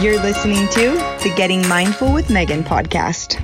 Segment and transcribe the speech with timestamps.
[0.00, 0.90] You're listening to
[1.22, 3.40] the Getting Mindful with Megan podcast.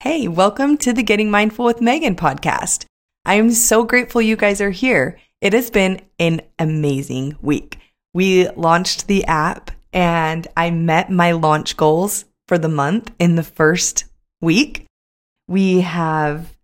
[0.00, 2.86] Hey, welcome to the Getting Mindful with Megan podcast.
[3.26, 5.18] I am so grateful you guys are here.
[5.40, 7.78] It has been an amazing week.
[8.14, 13.42] We launched the app and I met my launch goals for the month in the
[13.42, 14.04] first
[14.40, 14.86] week.
[15.48, 16.56] We have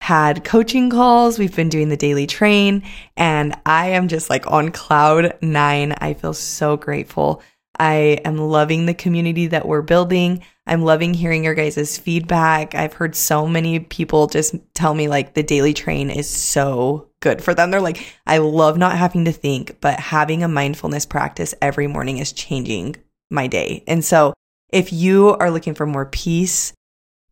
[0.00, 1.38] had coaching calls.
[1.38, 2.82] We've been doing the daily train
[3.16, 5.92] and I am just like on cloud nine.
[5.98, 7.42] I feel so grateful.
[7.82, 10.44] I am loving the community that we're building.
[10.68, 12.76] I'm loving hearing your guys' feedback.
[12.76, 17.42] I've heard so many people just tell me like the daily train is so good
[17.42, 17.72] for them.
[17.72, 22.18] They're like, I love not having to think, but having a mindfulness practice every morning
[22.18, 22.94] is changing
[23.32, 23.82] my day.
[23.88, 24.32] And so
[24.68, 26.72] if you are looking for more peace,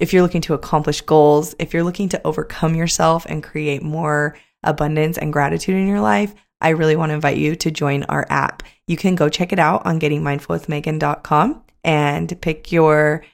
[0.01, 4.37] if you're looking to accomplish goals, if you're looking to overcome yourself and create more
[4.65, 8.27] abundance and gratitude in your life, I really want to invite you to join our
[8.29, 8.63] app.
[8.87, 13.25] You can go check it out on gettingmindfulwithmegan.com and pick your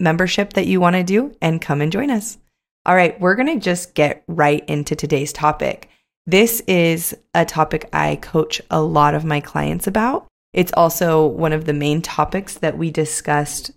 [0.00, 2.38] membership that you want to do and come and join us.
[2.86, 5.88] All right, we're going to just get right into today's topic.
[6.26, 10.26] This is a topic I coach a lot of my clients about.
[10.52, 13.70] It's also one of the main topics that we discussed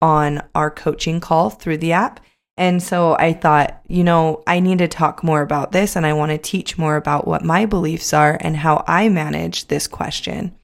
[0.00, 2.20] on our coaching call through the app.
[2.56, 6.12] And so I thought, you know, I need to talk more about this and I
[6.12, 10.54] want to teach more about what my beliefs are and how I manage this question.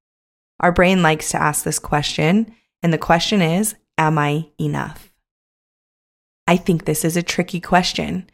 [0.61, 5.13] Our brain likes to ask this question, and the question is, Am I enough?
[6.47, 8.31] I think this is a tricky question.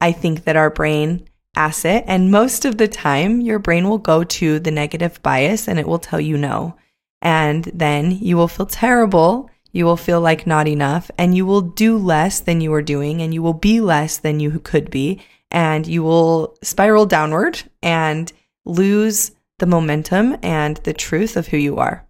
[0.00, 3.98] I think that our brain asks it, and most of the time, your brain will
[3.98, 6.76] go to the negative bias and it will tell you no.
[7.20, 11.60] And then you will feel terrible you will feel like not enough and you will
[11.60, 15.20] do less than you are doing and you will be less than you could be
[15.50, 18.32] and you will spiral downward and
[18.64, 22.06] lose the momentum and the truth of who you are.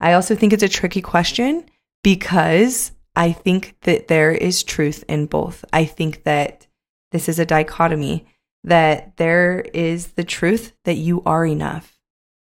[0.00, 1.64] I also think it's a tricky question
[2.02, 5.64] because I think that there is truth in both.
[5.72, 6.66] I think that
[7.10, 8.26] this is a dichotomy,
[8.64, 11.98] that there is the truth that you are enough.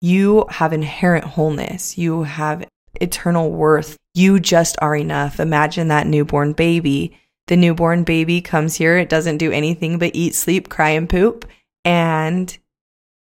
[0.01, 1.97] You have inherent wholeness.
[1.97, 2.67] You have
[3.01, 3.97] eternal worth.
[4.15, 5.41] You just are enough.
[5.41, 7.19] Imagine that newborn baby.
[7.47, 8.99] The newborn baby comes here.
[8.99, 11.47] It doesn't do anything but eat, sleep, cry, and poop.
[11.85, 12.57] And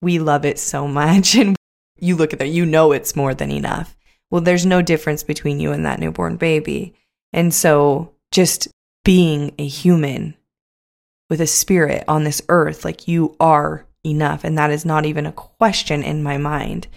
[0.00, 1.36] we love it so much.
[1.44, 1.56] And
[1.98, 3.96] you look at that, you know it's more than enough.
[4.30, 6.94] Well, there's no difference between you and that newborn baby.
[7.32, 8.68] And so just
[9.04, 10.34] being a human
[11.30, 14.44] with a spirit on this earth, like you are enough.
[14.44, 16.88] And that is not even a question in my mind.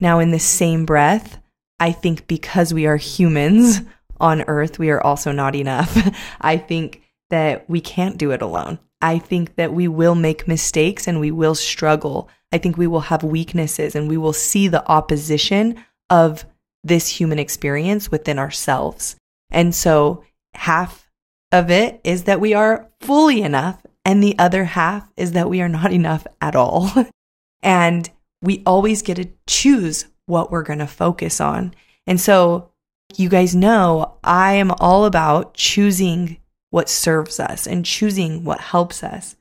[0.00, 1.38] Now, in the same breath,
[1.80, 3.80] I think because we are humans
[4.20, 5.96] on earth, we are also not enough.
[6.40, 8.78] I think that we can't do it alone.
[9.00, 12.28] I think that we will make mistakes and we will struggle.
[12.52, 16.44] I think we will have weaknesses and we will see the opposition of
[16.82, 19.16] this human experience within ourselves.
[19.50, 20.24] And so
[20.54, 21.08] half
[21.52, 25.60] of it is that we are fully enough, and the other half is that we
[25.60, 26.90] are not enough at all.
[27.62, 28.10] and
[28.42, 31.74] we always get to choose what we're going to focus on.
[32.06, 32.70] And so,
[33.16, 36.38] you guys know I am all about choosing
[36.70, 39.36] what serves us and choosing what helps us.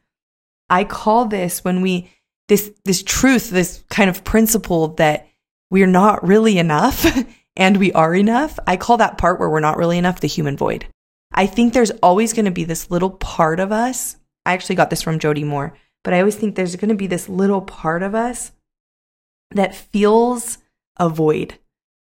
[0.69, 2.09] I call this when we
[2.47, 5.27] this this truth, this kind of principle that
[5.69, 7.05] we're not really enough
[7.57, 8.57] and we are enough.
[8.65, 10.87] I call that part where we're not really enough the human void.
[11.33, 14.15] I think there's always going to be this little part of us.
[14.45, 17.07] I actually got this from Jody Moore, but I always think there's going to be
[17.07, 18.53] this little part of us
[19.51, 20.57] that feels
[20.99, 21.57] a void.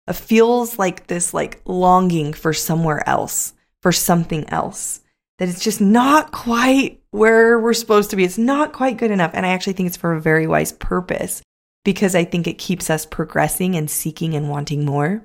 [0.08, 5.02] It feels like this like longing for somewhere else, for something else.
[5.40, 8.24] That it's just not quite where we're supposed to be.
[8.24, 9.31] It's not quite good enough.
[9.34, 11.42] And I actually think it's for a very wise purpose
[11.86, 15.24] because I think it keeps us progressing and seeking and wanting more.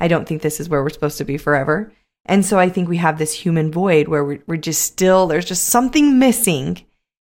[0.00, 1.92] I don't think this is where we're supposed to be forever.
[2.24, 5.44] And so I think we have this human void where we're, we're just still, there's
[5.44, 6.84] just something missing.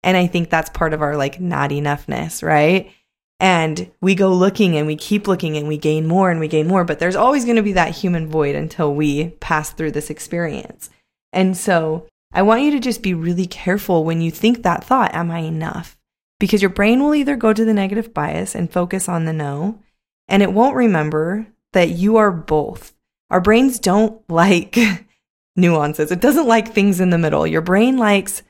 [0.03, 2.93] And I think that's part of our like not enoughness, right?
[3.43, 6.69] And we go looking and we keep looking and we gain more and we gain
[6.69, 10.11] more, but there's always going to be that human void until we pass through this
[10.11, 10.91] experience.
[11.33, 15.13] And so I want you to just be really careful when you think that thought,
[15.13, 15.99] am I enough?
[16.39, 19.81] Because your brain will either go to the negative bias and focus on the no,
[20.29, 22.95] and it won't remember that you are both.
[23.29, 24.79] Our brains don't like
[25.57, 26.13] nuances.
[26.13, 27.45] It doesn't like things in the middle.
[27.45, 28.45] Your brain likes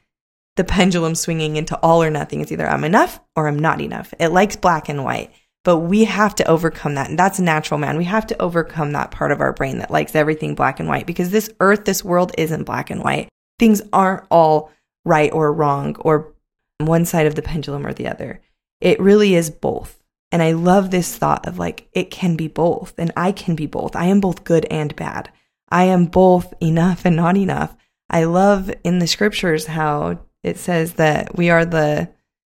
[0.57, 2.41] the pendulum swinging into all or nothing.
[2.41, 4.13] It's either I'm enough or I'm not enough.
[4.19, 5.33] It likes black and white,
[5.65, 7.09] but we have to overcome that.
[7.09, 7.97] And that's natural, man.
[7.97, 11.07] We have to overcome that part of our brain that likes everything black and white
[11.07, 13.29] because this earth, this world isn't black and white.
[13.59, 14.71] Things aren't all
[15.05, 16.35] right or wrong or
[16.79, 18.43] one side of the pendulum or the other.
[18.81, 19.99] It really is both.
[20.33, 23.67] And I love this thought of like, it can be both, and I can be
[23.67, 23.95] both.
[23.95, 25.31] I am both good and bad.
[25.69, 27.77] I am both enough and not enough.
[28.09, 32.09] I love in the scriptures how it says that we are the,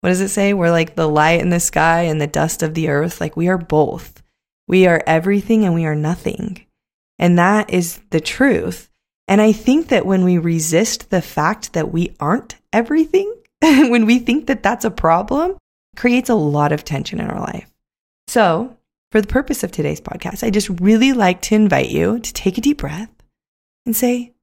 [0.01, 0.53] what does it say?
[0.53, 3.19] We're like the light in the sky and the dust of the earth.
[3.19, 4.21] Like we are both.
[4.67, 6.65] We are everything and we are nothing.
[7.19, 8.89] And that is the truth.
[9.27, 14.19] And I think that when we resist the fact that we aren't everything, when we
[14.19, 15.57] think that that's a problem,
[15.95, 17.69] creates a lot of tension in our life.
[18.27, 18.77] So,
[19.11, 22.57] for the purpose of today's podcast, I just really like to invite you to take
[22.57, 23.11] a deep breath
[23.85, 24.33] and say,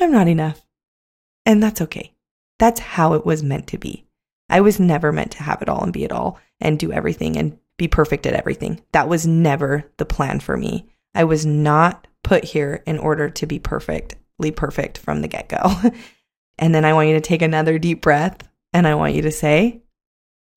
[0.00, 0.64] I'm not enough.
[1.44, 2.13] And that's okay.
[2.58, 4.06] That's how it was meant to be.
[4.48, 7.36] I was never meant to have it all and be it all and do everything
[7.36, 8.80] and be perfect at everything.
[8.92, 10.86] That was never the plan for me.
[11.14, 15.72] I was not put here in order to be perfectly perfect from the get go.
[16.58, 19.32] and then I want you to take another deep breath and I want you to
[19.32, 19.82] say,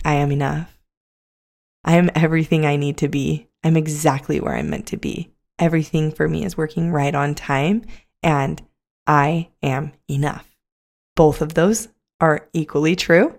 [0.04, 0.78] I am enough.
[1.84, 3.48] I am everything I need to be.
[3.64, 5.32] I'm exactly where I'm meant to be.
[5.60, 7.84] Everything for me is working right on time
[8.22, 8.62] and
[9.06, 10.57] I am enough.
[11.18, 11.90] Both of those
[12.22, 13.38] are equally true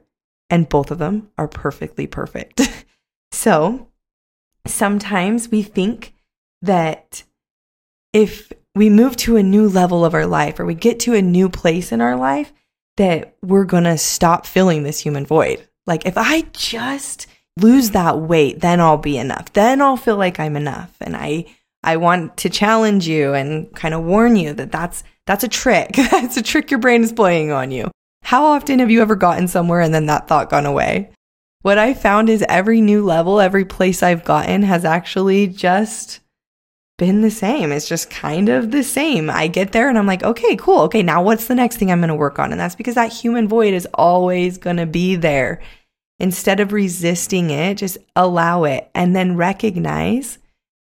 [0.51, 2.61] and both of them are perfectly perfect.
[3.33, 3.89] so
[4.67, 6.13] sometimes we think
[6.61, 7.23] that
[8.13, 11.23] if we move to a new level of our life or we get to a
[11.23, 12.53] new place in our life,
[12.97, 15.67] that we're to stop filling this human void.
[15.87, 17.27] Like, if I just
[17.57, 19.53] lose that weight, then I'll be enough.
[19.53, 20.95] Then I'll feel like I'm enough.
[21.01, 21.47] And I,
[21.83, 25.93] I want to challenge you and kind of warn you that that's, that's a trick.
[26.11, 27.91] that's a trick your brain is playing on you.
[28.23, 31.11] How often have you ever gotten somewhere and then that thought gone away?
[31.63, 36.21] What I found is every new level, every place I've gotten has actually just
[36.99, 37.73] been the same.
[37.73, 39.31] It's just kind of the same.
[39.31, 40.81] I get there and I'm like, okay, cool.
[40.83, 42.51] Okay, now what's the next thing I'm going to work on?
[42.53, 45.63] And that's because that human void is always going to be there.
[46.19, 50.39] Instead of resisting it, just allow it and then recognize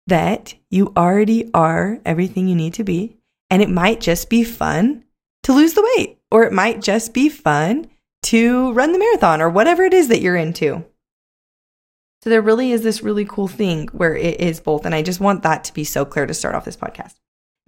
[0.08, 3.16] that you already are everything you need to be.
[3.50, 5.04] And it might just be fun
[5.44, 7.86] to lose the weight, or it might just be fun
[8.24, 10.84] to run the marathon or whatever it is that you're into.
[12.22, 14.84] So there really is this really cool thing where it is both.
[14.84, 17.14] And I just want that to be so clear to start off this podcast.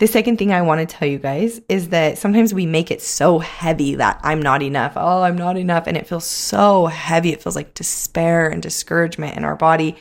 [0.00, 3.00] The second thing I want to tell you guys is that sometimes we make it
[3.02, 4.94] so heavy that I'm not enough.
[4.96, 5.86] Oh, I'm not enough.
[5.86, 7.32] And it feels so heavy.
[7.32, 9.96] It feels like despair and discouragement in our body.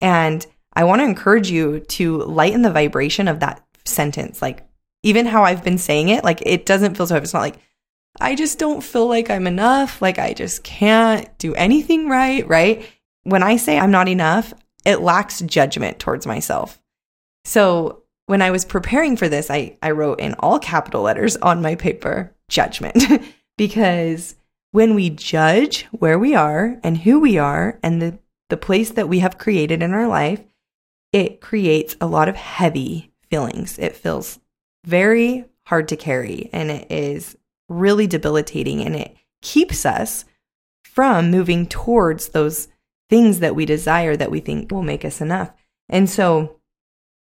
[0.00, 0.46] And
[0.78, 4.40] I want to encourage you to lighten the vibration of that sentence.
[4.40, 4.64] Like,
[5.02, 7.24] even how I've been saying it, like, it doesn't feel so heavy.
[7.24, 7.58] It's not like,
[8.20, 10.00] I just don't feel like I'm enough.
[10.00, 12.46] Like, I just can't do anything right.
[12.46, 12.88] Right
[13.24, 14.54] when I say I'm not enough,
[14.84, 16.80] it lacks judgment towards myself.
[17.44, 21.60] So when I was preparing for this, I, I wrote in all capital letters on
[21.60, 23.04] my paper, judgment,
[23.58, 24.36] because
[24.70, 29.08] when we judge where we are and who we are and the, the place that
[29.08, 30.40] we have created in our life,
[31.12, 33.78] it creates a lot of heavy feelings.
[33.78, 34.38] It feels
[34.84, 37.36] very hard to carry and it is
[37.68, 40.24] really debilitating and it keeps us
[40.82, 42.68] from moving towards those
[43.10, 45.52] things that we desire that we think will make us enough.
[45.88, 46.56] And so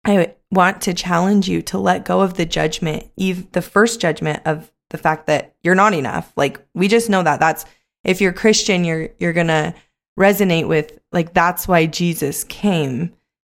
[0.05, 4.71] I want to challenge you to let go of the judgment, the first judgment of
[4.89, 6.31] the fact that you're not enough.
[6.35, 7.65] Like we just know that that's
[8.03, 9.73] if you're Christian, you're you're going to
[10.19, 13.13] resonate with like that's why Jesus came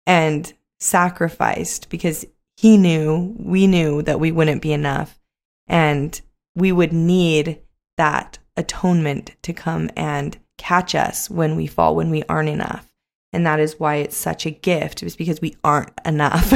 [0.06, 2.26] and sacrificed because
[2.58, 5.20] he knew, we knew that we wouldn't be enough
[5.68, 6.22] and
[6.56, 7.60] we would need
[7.98, 12.92] that atonement to come and catch us when we fall, when we aren't enough.
[13.34, 16.54] And that is why it's such a gift, is because we aren't enough.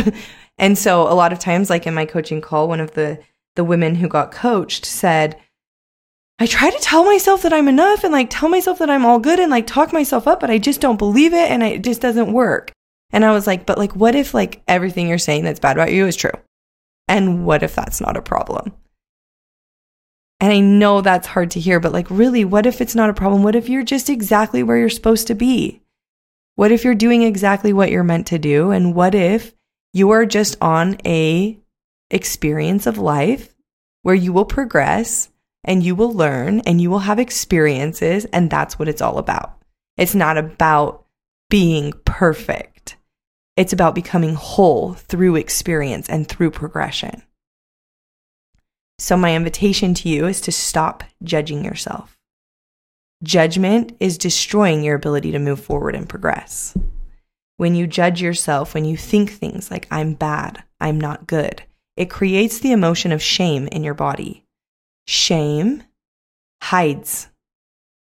[0.58, 3.20] and so a lot of times, like in my coaching call, one of the
[3.56, 5.38] the women who got coached said,
[6.40, 9.20] I try to tell myself that I'm enough and like tell myself that I'm all
[9.20, 12.00] good and like talk myself up, but I just don't believe it and it just
[12.00, 12.72] doesn't work.
[13.12, 15.92] And I was like, but like, what if like everything you're saying that's bad about
[15.92, 16.32] you is true?
[17.08, 18.74] And what if that's not a problem?
[20.40, 23.14] And I know that's hard to hear, but like, really, what if it's not a
[23.14, 23.44] problem?
[23.44, 25.82] What if you're just exactly where you're supposed to be?
[26.56, 28.72] What if you're doing exactly what you're meant to do?
[28.72, 29.54] And what if
[29.92, 31.60] you are just on a
[32.12, 33.56] experience of life
[34.04, 35.30] where you will progress
[35.64, 39.58] and you will learn and you will have experiences and that's what it's all about.
[39.98, 41.06] It's not about
[41.50, 42.79] being perfect.
[43.60, 47.24] It's about becoming whole through experience and through progression.
[49.00, 52.18] So, my invitation to you is to stop judging yourself.
[53.22, 56.74] Judgment is destroying your ability to move forward and progress.
[57.58, 61.62] When you judge yourself, when you think things like, I'm bad, I'm not good,
[61.98, 64.46] it creates the emotion of shame in your body.
[65.06, 65.84] Shame
[66.64, 67.28] hides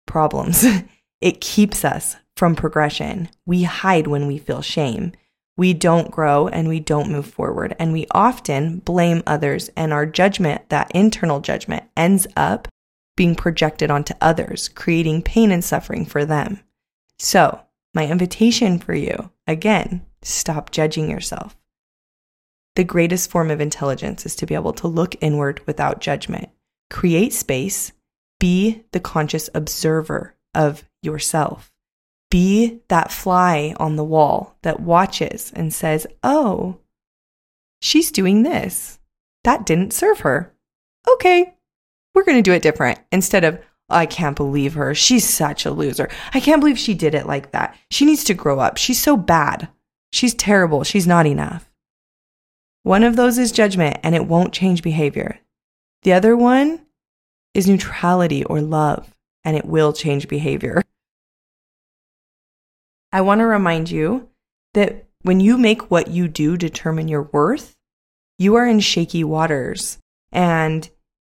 [0.06, 0.66] problems,
[1.22, 3.30] it keeps us from progression.
[3.46, 5.12] We hide when we feel shame.
[5.58, 7.74] We don't grow and we don't move forward.
[7.80, 12.68] And we often blame others, and our judgment, that internal judgment, ends up
[13.16, 16.60] being projected onto others, creating pain and suffering for them.
[17.18, 17.60] So,
[17.92, 21.56] my invitation for you again, stop judging yourself.
[22.76, 26.50] The greatest form of intelligence is to be able to look inward without judgment,
[26.88, 27.90] create space,
[28.38, 31.72] be the conscious observer of yourself.
[32.30, 36.78] Be that fly on the wall that watches and says, Oh,
[37.80, 38.98] she's doing this.
[39.44, 40.52] That didn't serve her.
[41.10, 41.54] Okay,
[42.14, 43.58] we're going to do it different instead of,
[43.88, 44.94] I can't believe her.
[44.94, 46.10] She's such a loser.
[46.34, 47.76] I can't believe she did it like that.
[47.90, 48.76] She needs to grow up.
[48.76, 49.68] She's so bad.
[50.12, 50.84] She's terrible.
[50.84, 51.70] She's not enough.
[52.82, 55.38] One of those is judgment and it won't change behavior.
[56.02, 56.86] The other one
[57.54, 60.82] is neutrality or love and it will change behavior.
[63.12, 64.28] I want to remind you
[64.74, 67.76] that when you make what you do determine your worth,
[68.38, 69.98] you are in shaky waters
[70.30, 70.88] and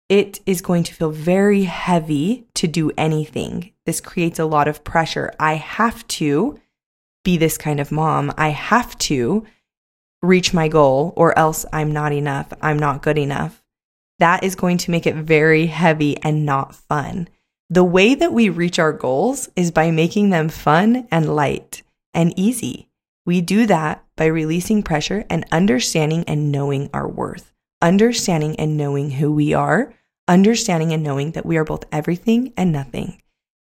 [0.09, 3.73] it is going to feel very heavy to do anything.
[3.85, 5.33] This creates a lot of pressure.
[5.39, 6.59] I have to
[7.25, 8.33] be this kind of mom.
[8.39, 9.45] I have to
[10.23, 12.53] reach my goal or else I'm not enough.
[12.63, 13.63] I'm not good enough.
[14.19, 17.29] That is going to make it very heavy and not fun.
[17.69, 21.83] The way that we reach our goals is by making them fun and light
[22.15, 22.89] and easy.
[23.25, 29.11] We do that by releasing pressure and understanding and knowing our worth, understanding and knowing
[29.11, 29.93] who we are,
[30.29, 33.21] understanding and knowing that we are both everything and nothing.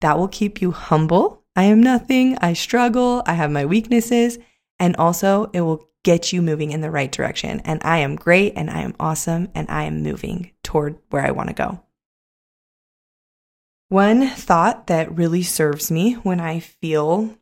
[0.02, 1.44] That will keep you humble.
[1.56, 2.38] I am nothing.
[2.42, 3.24] I struggle.
[3.26, 4.40] I have my weaknesses.
[4.78, 7.62] And also, it will get you moving in the right direction.
[7.62, 11.32] And I am great and I am awesome and I am moving toward where I
[11.32, 11.80] want to go.
[13.96, 17.34] One thought that really serves me when I feel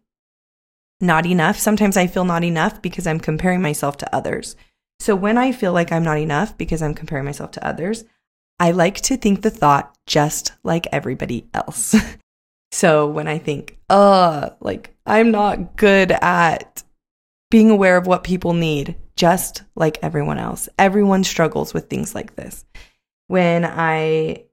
[1.01, 4.55] not enough, sometimes I feel not enough because I'm comparing myself to others.
[4.99, 8.03] So when I feel like I'm not enough because I'm comparing myself to others,
[8.59, 11.95] I like to think the thought just like everybody else.
[12.71, 16.83] so when I think, uh, like I'm not good at
[17.49, 20.69] being aware of what people need, just like everyone else.
[20.77, 22.63] Everyone struggles with things like this.
[23.25, 24.45] When I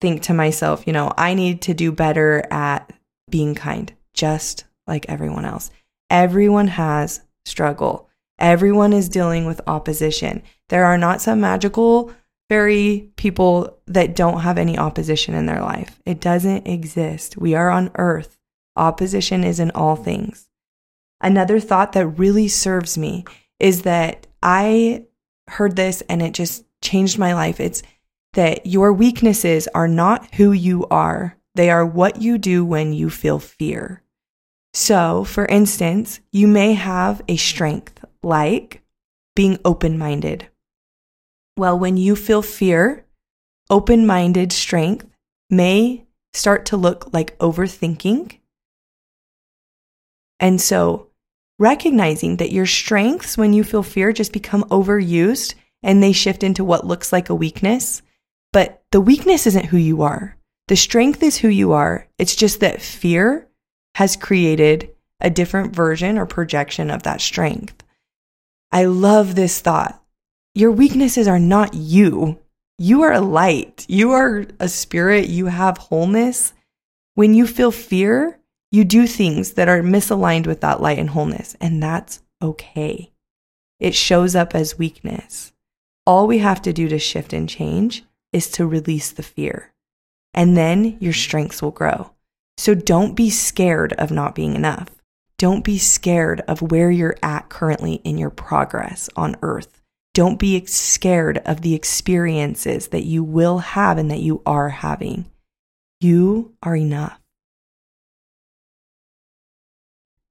[0.00, 2.92] think to myself, you know, I need to do better at
[3.30, 5.70] being kind, just like everyone else.
[6.10, 8.08] Everyone has struggle.
[8.38, 10.42] Everyone is dealing with opposition.
[10.68, 12.12] There are not some magical
[12.48, 16.00] fairy people that don't have any opposition in their life.
[16.04, 17.36] It doesn't exist.
[17.36, 18.36] We are on earth.
[18.76, 20.48] Opposition is in all things.
[21.20, 23.24] Another thought that really serves me
[23.58, 25.06] is that I
[25.48, 27.60] heard this and it just changed my life.
[27.60, 27.82] It's
[28.34, 33.10] that your weaknesses are not who you are, they are what you do when you
[33.10, 34.02] feel fear.
[34.72, 38.82] So, for instance, you may have a strength like
[39.36, 40.48] being open minded.
[41.56, 43.06] Well, when you feel fear,
[43.70, 45.06] open minded strength
[45.48, 48.38] may start to look like overthinking.
[50.40, 51.08] And so,
[51.60, 56.64] recognizing that your strengths, when you feel fear, just become overused and they shift into
[56.64, 58.02] what looks like a weakness
[58.54, 60.36] but the weakness isn't who you are.
[60.68, 62.06] The strength is who you are.
[62.18, 63.48] It's just that fear
[63.96, 67.82] has created a different version or projection of that strength.
[68.70, 70.00] I love this thought.
[70.54, 72.38] Your weaknesses are not you.
[72.78, 73.86] You are a light.
[73.88, 75.28] You are a spirit.
[75.28, 76.52] You have wholeness.
[77.16, 78.38] When you feel fear,
[78.70, 83.10] you do things that are misaligned with that light and wholeness, and that's okay.
[83.80, 85.52] It shows up as weakness.
[86.06, 89.72] All we have to do to shift and change is to release the fear.
[90.34, 92.10] And then your strengths will grow.
[92.58, 94.90] So don't be scared of not being enough.
[95.38, 99.80] Don't be scared of where you're at currently in your progress on earth.
[100.12, 105.30] Don't be scared of the experiences that you will have and that you are having.
[106.00, 107.20] You are enough.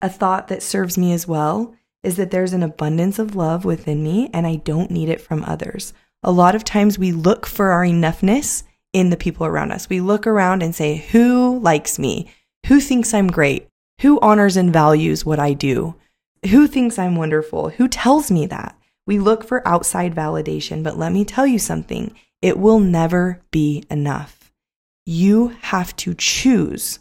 [0.01, 4.03] A thought that serves me as well is that there's an abundance of love within
[4.03, 5.93] me and I don't need it from others
[6.23, 8.63] a lot of times we look for our enoughness
[8.93, 9.89] in the people around us.
[9.89, 12.31] We look around and say, Who likes me?
[12.67, 13.67] Who thinks I'm great?
[14.01, 15.95] Who honors and values what I do?
[16.49, 17.69] Who thinks I'm wonderful?
[17.69, 18.77] Who tells me that?
[19.05, 23.83] We look for outside validation, but let me tell you something it will never be
[23.89, 24.51] enough.
[25.05, 26.99] You have to choose.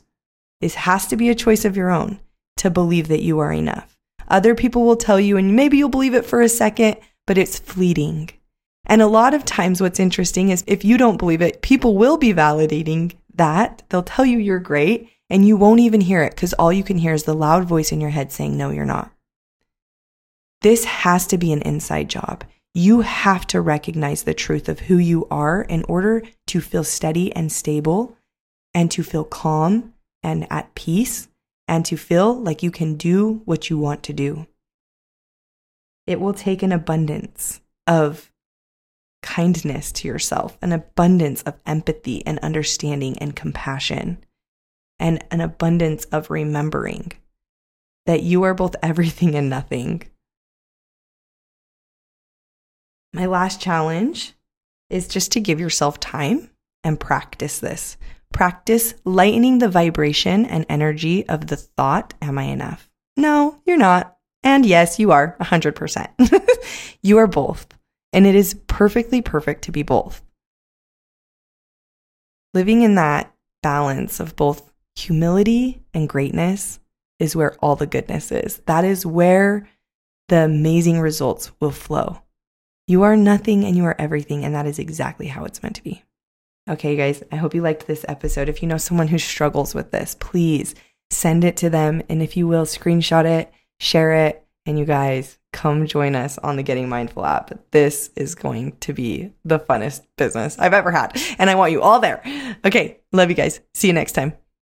[0.60, 2.20] This has to be a choice of your own
[2.58, 3.96] to believe that you are enough.
[4.28, 7.58] Other people will tell you, and maybe you'll believe it for a second, but it's
[7.58, 8.30] fleeting.
[8.86, 12.16] And a lot of times, what's interesting is if you don't believe it, people will
[12.16, 13.82] be validating that.
[13.88, 15.08] They'll tell you you're great.
[15.30, 17.90] and you won't even hear it because all you can hear is the loud voice
[17.90, 19.10] in your head saying, No, you're not.
[20.60, 22.44] This has to be an inside job.
[22.74, 27.34] You have to recognize the truth of who you are in order to feel steady
[27.34, 28.16] and stable
[28.74, 31.28] and to feel calm and at peace
[31.68, 34.46] and to feel like you can do what you want to do.
[36.06, 38.31] It will take an abundance of
[39.22, 44.22] kindness to yourself, an abundance of empathy and understanding and compassion,
[44.98, 47.12] and an abundance of remembering
[48.06, 50.02] that you are both everything and nothing.
[53.12, 54.34] My last challenge
[54.90, 56.50] is just to give yourself time
[56.84, 57.96] and practice this.
[58.32, 62.88] Practice lightening the vibration and energy of the thought, Am I enough?
[63.16, 64.16] No, you're not.
[64.42, 66.48] And yes, you are 100%.
[67.02, 67.66] you are both.
[68.12, 70.22] And it is perfectly perfect to be both.
[72.54, 76.78] Living in that balance of both humility and greatness
[77.18, 78.60] is where all the goodness is.
[78.66, 79.68] That is where
[80.28, 82.22] the amazing results will flow.
[82.86, 85.82] You are nothing and you are everything, and that is exactly how it's meant to
[85.82, 86.02] be.
[86.68, 88.48] Okay, guys, I hope you liked this episode.
[88.48, 90.74] If you know someone who struggles with this, please
[91.10, 92.02] send it to them.
[92.08, 96.56] And if you will, screenshot it, share it, and you guys come join us on
[96.56, 97.52] the Getting Mindful app.
[97.70, 101.16] This is going to be the funnest business I've ever had.
[101.38, 102.22] And I want you all there.
[102.64, 103.60] Okay, love you guys.
[103.74, 104.34] See you next time.